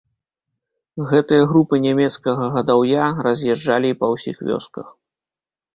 Гэтыя 1.11 1.43
групы 1.51 1.75
нямецкага 1.85 2.43
гадаўя 2.57 3.05
раз'язджалі 3.29 3.87
і 3.95 4.01
па 4.03 4.07
ўсіх 4.15 4.35
вёсках. 4.51 4.87